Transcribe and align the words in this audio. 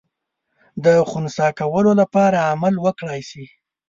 د 0.83 0.85
خنثی 1.09 1.49
کولو 1.59 1.91
لپاره 2.01 2.47
عمل 2.51 2.73
وکړای 2.85 3.21
سي. 3.29 3.45